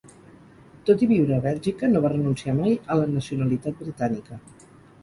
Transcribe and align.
Tot 0.89 1.03
i 1.05 1.09
viure 1.11 1.35
a 1.37 1.43
Bèlgica 1.43 1.91
no 1.93 2.01
va 2.07 2.13
renunciar 2.17 2.59
mai 2.63 2.77
a 2.79 2.99
la 3.03 3.07
nacionalitat 3.13 3.81
britànica. 3.85 4.43